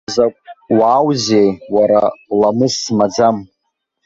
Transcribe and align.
Изакә 0.09 0.39
уааузеи, 0.77 1.49
уара, 1.75 2.01
ламыс 2.39 2.73
змаӡам! 2.83 3.37